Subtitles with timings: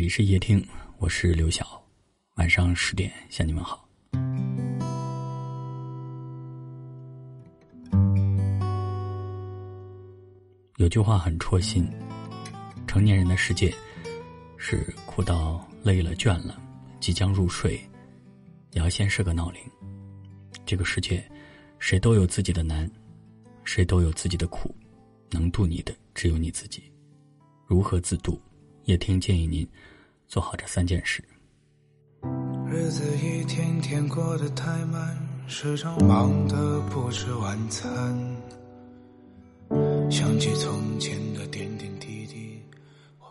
[0.00, 0.66] 这里是夜听，
[0.96, 1.78] 我是刘晓，
[2.36, 3.86] 晚上十点向你们好。
[10.78, 11.86] 有句话很戳心：
[12.86, 13.70] 成年人的世界
[14.56, 16.58] 是哭到累了倦了，
[16.98, 17.74] 即将入睡，
[18.70, 19.60] 也要先设个闹铃。
[20.64, 21.22] 这个世界，
[21.78, 22.90] 谁都有自己的难，
[23.64, 24.74] 谁都有自己的苦，
[25.28, 26.90] 能渡你的只有你自己。
[27.66, 28.40] 如何自渡？
[28.84, 29.68] 也听建议您
[30.30, 31.22] 做好这三件事。
[32.68, 38.16] 日子一天天过得太慢，时常忙得不吃晚餐。
[40.08, 42.62] 想起从前的点点滴滴。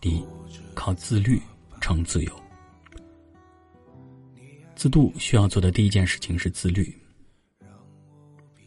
[0.00, 0.24] 第一，
[0.72, 1.42] 靠自律
[1.80, 2.32] 成自由。
[4.76, 6.96] 自渡需要做的第一件事情是自律。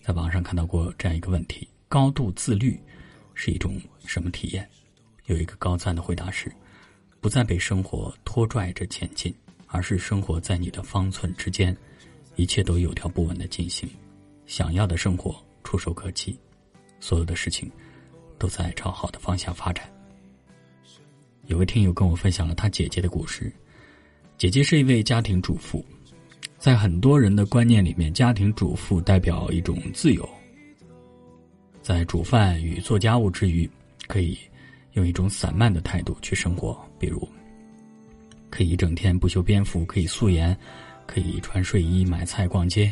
[0.02, 2.78] 在网上看到过这样一个问题：高度自律
[3.34, 4.70] 是一种什么体验？
[5.28, 6.52] 有一个高赞的回答是。
[7.28, 9.36] 不再被生活拖拽着前进，
[9.68, 11.76] 而是生活在你的方寸之间，
[12.38, 13.90] 一切都有条不紊的进行，
[14.46, 16.40] 想要的生活触手可及，
[17.02, 17.70] 所有的事情
[18.40, 19.92] 都在朝好的方向发展。
[21.48, 23.52] 有位听友跟我分享了他姐姐的故事，
[24.38, 25.84] 姐姐是一位家庭主妇，
[26.58, 30.30] 在很多人的观念里面，家庭主妇代表一种自由，
[31.82, 33.70] 在煮饭与做家务之余，
[34.08, 34.40] 可以。
[34.98, 37.26] 用一种散漫的态度去生活，比如
[38.50, 40.58] 可以一整天不修边幅，可以素颜，
[41.06, 42.92] 可以穿睡衣买菜逛街。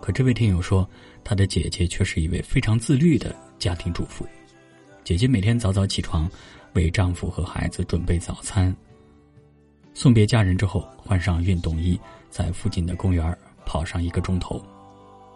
[0.00, 0.88] 可这位听友说，
[1.22, 4.26] 他的姐姐却是一位非常自律的家庭主妇。
[5.04, 6.28] 姐姐每天早早起床，
[6.72, 8.74] 为丈夫和孩子准备早餐。
[9.92, 14.64] 送别家人之后，换上运动衣，在附近的公园跑上一个钟头。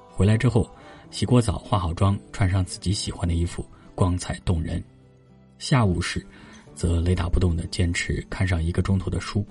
[0.08, 0.70] 回来之后，
[1.10, 4.82] 洗过澡，化好妆，穿上自己喜欢的衣服，光彩动人。
[5.61, 6.27] 下午时，
[6.75, 9.47] 则雷打不动的坚持看上一个钟头的书。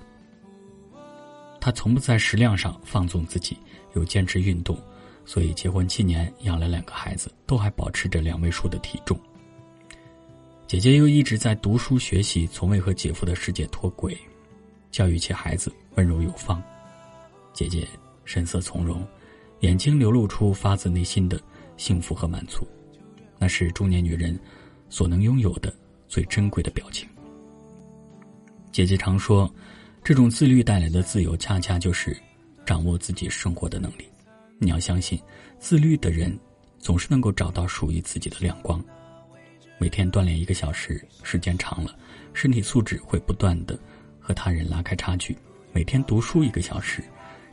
[1.60, 3.56] 他从不在食量上放纵自己，
[3.94, 4.76] 又坚持运动，
[5.24, 9.16] 所以结婚七年，养了两个孩子，都还保持着两位数的体重。
[10.66, 14.18] 姐姐又一直在读书学习，从未和姐夫的世界脱轨，
[14.90, 16.60] 教育起孩子温柔有方。
[17.52, 17.86] 姐姐
[18.24, 19.06] 神色从容，
[19.60, 21.40] 眼睛流露出发自内心的
[21.76, 22.66] 幸福和满足，
[23.38, 24.36] 那是中年女人
[24.88, 25.72] 所能拥有的。
[26.10, 27.08] 最珍贵的表情。
[28.72, 29.48] 姐姐常说，
[30.02, 32.16] 这种自律带来的自由，恰恰就是
[32.66, 34.04] 掌握自己生活的能力。
[34.58, 35.18] 你要相信，
[35.60, 36.36] 自律的人
[36.78, 38.84] 总是能够找到属于自己的亮光。
[39.78, 41.96] 每天锻炼一个小时，时间长了，
[42.34, 43.78] 身体素质会不断的
[44.18, 45.36] 和他人拉开差距。
[45.72, 47.02] 每天读书一个小时，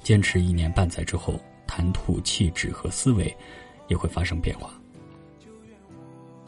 [0.03, 3.33] 坚持一年半载之后，谈吐、气质和思维
[3.87, 4.76] 也会发生变化。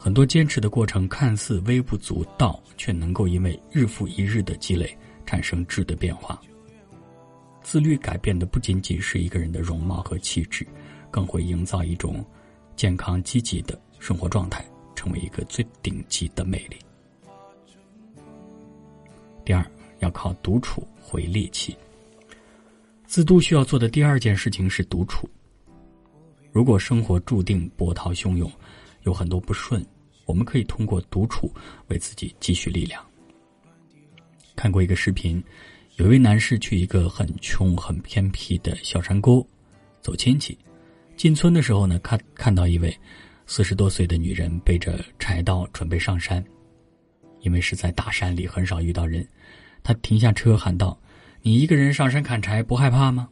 [0.02, 4.96] 很多坚持的过程看似微不足道，却能够因为日复一日的积累
[5.26, 6.40] 产生质的变化。
[7.62, 10.66] 自律改变的不仅仅是一个人的容貌和气质，
[11.10, 12.24] 更会营造一种
[12.76, 16.78] 健康积极的生活状态，成为一个最顶级的魅力。
[19.44, 19.62] 第二，
[19.98, 21.76] 要靠独处回力气。
[23.04, 25.28] 自渡需要做的第二件事情是独处。
[26.52, 28.50] 如果生活注定波涛汹涌。
[29.02, 29.84] 有很多不顺，
[30.26, 31.52] 我们可以通过独处
[31.88, 33.04] 为自己积蓄力量。
[34.56, 35.42] 看过一个视频，
[35.96, 39.46] 有一位男士去一个很穷、很偏僻的小山沟
[40.00, 40.58] 走亲戚，
[41.16, 42.94] 进村的时候呢，看看到一位
[43.46, 46.44] 四十多岁的女人背着柴刀准备上山，
[47.40, 49.26] 因为是在大山里，很少遇到人，
[49.82, 50.98] 他停下车喊道
[51.42, 53.28] ：“你一个人上山砍柴不害怕吗？”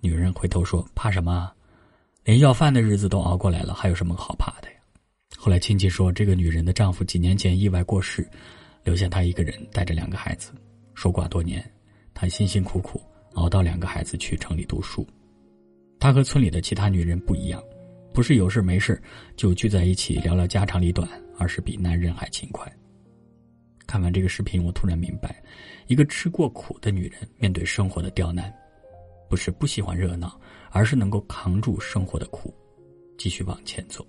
[0.00, 1.52] 女人回头说：“怕什么？
[2.24, 4.54] 连要饭的日子都熬过来了，还有什么好怕？”
[5.42, 8.28] 后来亲戚说，这个女人的丈夫几年前意外过世，
[8.84, 10.52] 留下她一个人带着两个孩子，
[10.94, 11.64] 守寡多年，
[12.12, 13.00] 她辛辛苦苦
[13.32, 15.06] 熬到两个孩子去城里读书。
[15.98, 17.64] 她和村里的其他女人不一样，
[18.12, 19.02] 不是有事没事
[19.34, 21.08] 就聚在一起聊聊家长里短，
[21.38, 22.70] 而是比男人还勤快。
[23.86, 25.42] 看完这个视频，我突然明白，
[25.86, 28.52] 一个吃过苦的女人面对生活的刁难，
[29.26, 30.38] 不是不喜欢热闹，
[30.70, 32.54] 而是能够扛住生活的苦，
[33.16, 34.06] 继续往前走。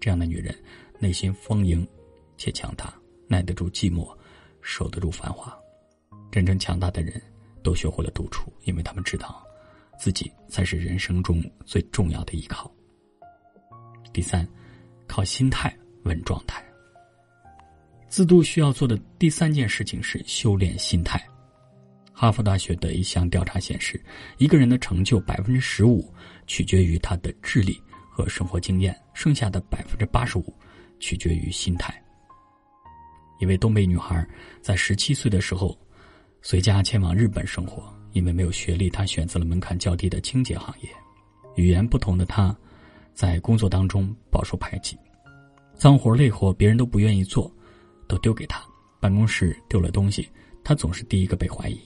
[0.00, 0.54] 这样的女人，
[0.98, 1.86] 内心丰盈
[2.36, 2.94] 且强大，
[3.26, 4.16] 耐得住寂寞，
[4.62, 5.56] 守得住繁华。
[6.30, 7.20] 真正强大的人，
[7.62, 9.44] 都学会了独处，因为他们知道，
[9.98, 12.70] 自己才是人生中最重要的依靠。
[14.12, 14.46] 第三，
[15.06, 16.62] 靠心态稳状态。
[18.08, 21.22] 自渡需要做的第三件事情是修炼心态。
[22.12, 24.02] 哈佛大学的一项调查显示，
[24.38, 26.10] 一个人的成就百分之十五
[26.46, 27.78] 取决于他的智力。
[28.16, 30.54] 和生活经验，剩下的百分之八十五
[30.98, 31.94] 取决于心态。
[33.40, 34.26] 一位东北女孩
[34.62, 35.78] 在十七岁的时候
[36.40, 37.94] 随家前往日本生活。
[38.12, 40.88] 因为没有学历，她选择了门槛较低的清洁行业。
[41.56, 42.56] 语言不同的她，
[43.12, 44.96] 在工作当中饱受排挤，
[45.74, 47.54] 脏活累活别人都不愿意做，
[48.08, 48.64] 都丢给她。
[49.00, 50.26] 办公室丢了东西，
[50.64, 51.78] 她总是第一个被怀疑。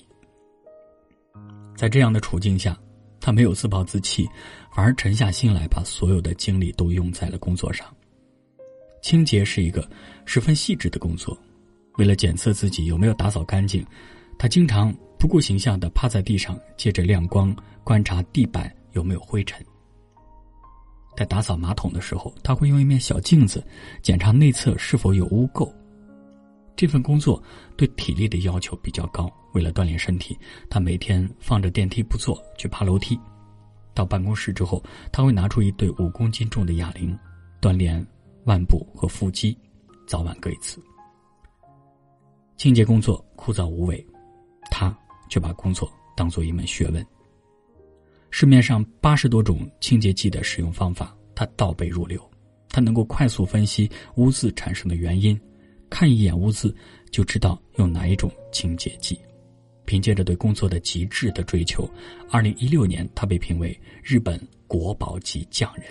[1.75, 2.79] 在这样的处境下，
[3.21, 4.29] 他没有自暴自弃，
[4.75, 7.87] 反而沉下心来，把所有的精力都用在了工作上。
[9.03, 9.89] 清洁是一个
[10.25, 11.37] 十分细致的工作，
[11.99, 13.85] 为了检测自己有没有打扫干净，
[14.39, 14.95] 他经常。
[15.19, 19.63] 不顾形象的趴在地上，借着亮光观察地板有没有灰尘。
[21.15, 23.63] 在打扫马桶的时候，他会用一面小镜子
[24.01, 25.71] 检查内侧是否有污垢。
[26.81, 27.43] 这份工作
[27.77, 30.35] 对体力的要求比较高，为了锻炼身体，
[30.71, 33.21] 他每天放着电梯不坐，去爬楼梯。
[33.93, 34.83] 到办公室之后，
[35.13, 37.15] 他会拿出一对五公斤重的哑铃，
[37.61, 38.03] 锻炼
[38.45, 39.55] 腕部和腹肌，
[40.07, 40.83] 早晚各一次。
[42.57, 44.03] 清洁工作枯燥无味，
[44.71, 44.97] 他。
[45.29, 47.07] 却把工作当做一门学问。
[48.31, 52.19] 市面上八十多种清洁剂的使用方法，他倒背如流。
[52.71, 55.41] 他能够快速分析污渍产生的原因，
[55.91, 56.75] 看一眼污渍
[57.11, 59.19] 就知道用哪一种清洁剂。
[59.85, 61.91] 凭借着对工作的极致的追求，
[62.31, 65.85] 二零一六年他被评为日本国宝级匠人。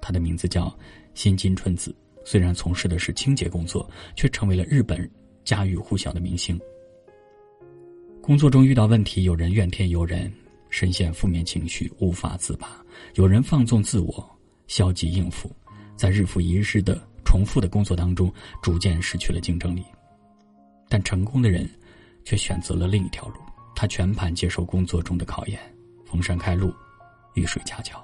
[0.00, 0.74] 他的名字叫
[1.12, 1.94] 新金春子。
[2.24, 3.86] 虽然从事的是清洁工作，
[4.16, 5.08] 却成为了日本
[5.44, 6.58] 家喻户晓的明星。
[8.22, 10.32] 工作中遇到问题，有人怨天尤人，
[10.70, 12.66] 深陷负面情绪无法自拔；
[13.16, 14.26] 有人放纵自我，
[14.68, 15.54] 消极应付，
[15.96, 16.98] 在日复一日的
[17.34, 18.32] 重复的工作当中，
[18.62, 19.84] 逐渐失去了竞争力。
[20.88, 21.68] 但成功的人，
[22.24, 23.40] 却选择了另一条路，
[23.74, 25.58] 他全盘接受工作中的考验，
[26.06, 26.72] 逢山开路，
[27.34, 28.00] 遇水架桥。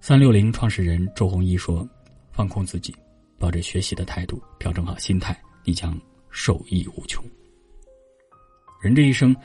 [0.00, 1.88] 三六零创始人周鸿祎说
[2.34, 2.92] ：“放空自己，
[3.38, 5.96] 抱着学习的态度，调整好心态，你将
[6.30, 7.24] 受益无穷。”
[8.82, 9.36] 人这一生，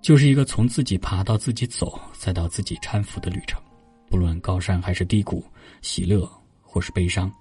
[0.00, 3.60] 就是一个从自己爬到自己走，再到自己搀扶的旅程。
[4.08, 5.44] 不论高山还是低谷，
[5.82, 6.26] 喜乐
[6.70, 7.32] 或是悲伤，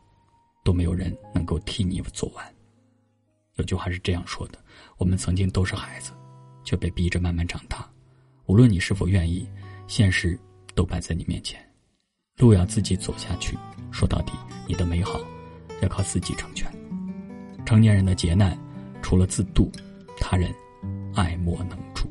[0.63, 2.55] 都没有人能够替你做完。
[3.55, 4.57] 有句话是这样说的：
[4.97, 6.13] 我们曾经都是孩子，
[6.63, 7.87] 却被逼着慢慢长大。
[8.45, 9.45] 无论你是否愿意，
[9.87, 10.39] 现实
[10.73, 11.59] 都摆在你面前，
[12.37, 13.57] 路要自己走下去。
[13.91, 14.31] 说到底，
[14.65, 15.19] 你的美好
[15.81, 16.71] 要靠自己成全。
[17.65, 18.57] 成年人的劫难，
[19.01, 19.69] 除了自渡，
[20.17, 20.53] 他人。
[21.15, 22.07] 爱莫能助。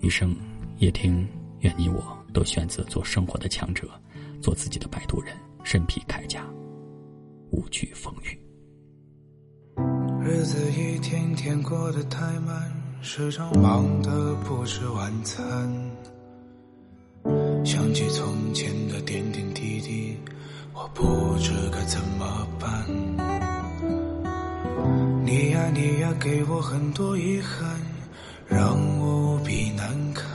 [0.00, 0.34] 余生，
[0.78, 1.24] 夜听，
[1.60, 2.02] 愿你我
[2.32, 3.88] 都选择做生活的强者，
[4.42, 6.44] 做自己的摆渡人，身披铠甲，
[7.50, 8.38] 无惧风雨。
[10.22, 15.40] 日子一天天过得太慢，时常忙得不吃晚餐。
[17.64, 20.16] 想起从前的点点滴滴，
[20.72, 22.86] 我不知该怎么办。
[25.24, 27.80] 你呀，你呀，给我很多遗憾，
[28.48, 30.26] 让我无比难堪。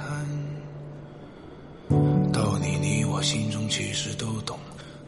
[2.31, 4.57] 道理你我心中其实都懂，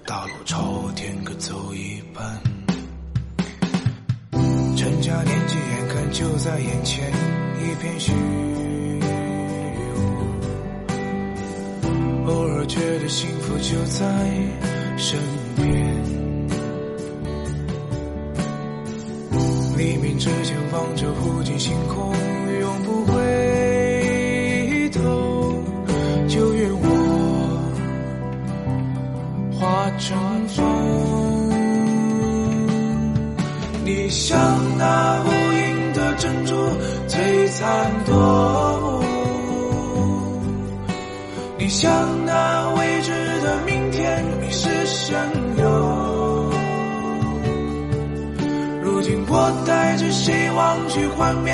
[0.08, 2.42] 大路朝天各走一半。
[4.78, 7.12] 成家年纪眼看就在眼前，
[7.60, 8.14] 一片虚
[12.24, 14.06] 无，偶尔觉得幸福就在
[14.96, 15.20] 身
[15.58, 15.68] 边。
[19.78, 22.16] 黎明之前，望着无尽星空，
[22.62, 23.47] 永不回
[34.08, 34.40] 你像
[34.78, 36.56] 那无垠的珍珠，
[37.10, 38.16] 璀璨夺
[38.80, 39.04] 目；
[41.58, 41.92] 你像
[42.26, 43.12] 那未知
[43.42, 45.18] 的明天，迷失神
[45.58, 45.66] 游。
[49.30, 51.54] 我带着希望去幻灭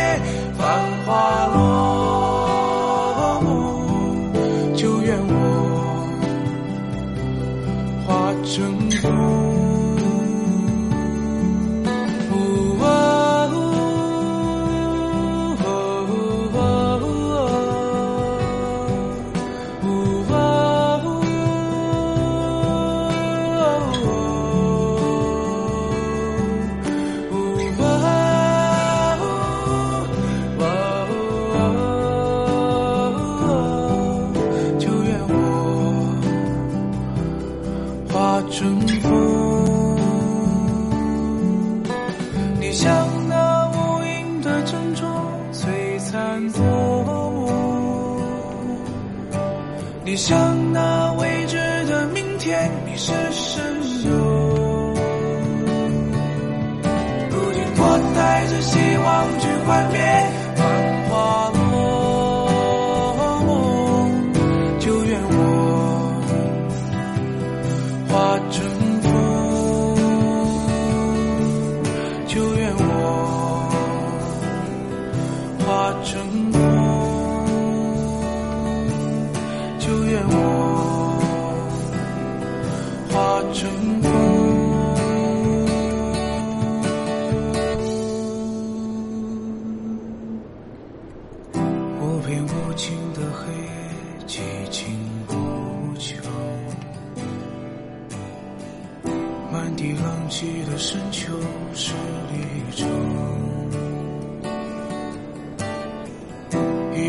[0.55, 0.63] 繁
[1.07, 1.32] 华
[46.49, 46.61] 做
[50.05, 53.63] 你像那未知的明天，你是神
[54.05, 54.11] 游。
[57.29, 58.79] 如今我带着希。
[59.03, 59.99] 望去幻灭，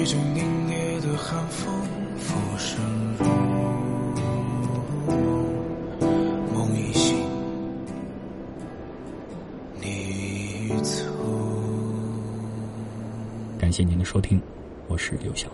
[0.04, 1.74] 一阵凛冽的寒风
[2.18, 2.78] 浮生
[3.18, 3.24] 如，
[6.52, 7.16] 梦一醒，
[9.80, 11.06] 你走。
[13.58, 14.38] 感谢您的收听，
[14.88, 15.48] 我是刘晓。